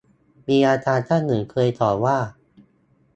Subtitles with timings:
[0.47, 2.17] มีอาจารย์ท่านหนึ่งเคยสอนว่า